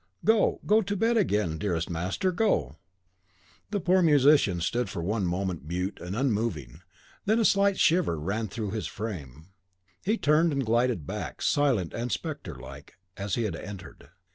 Go, 0.25 0.59
go 0.65 0.81
to 0.81 0.95
to 0.95 0.97
bed 0.97 1.15
again, 1.15 1.59
dearest 1.59 1.87
master, 1.87 2.31
go!" 2.31 2.77
The 3.69 3.79
poor 3.79 4.01
musician 4.01 4.59
stood 4.59 4.89
for 4.89 5.03
one 5.03 5.27
moment 5.27 5.63
mute 5.63 5.99
and 6.01 6.15
unmoving, 6.15 6.81
then 7.25 7.39
a 7.39 7.45
slight 7.45 7.79
shiver 7.79 8.19
ran 8.19 8.47
through 8.47 8.71
his 8.71 8.87
frame; 8.87 9.49
he 10.03 10.17
turned 10.17 10.53
and 10.53 10.65
glided 10.65 11.05
back, 11.05 11.43
silent 11.43 11.93
and 11.93 12.11
spectre 12.11 12.55
like, 12.55 12.95
as 13.15 13.35
he 13.35 13.43
had 13.43 13.55
entered. 13.55 14.09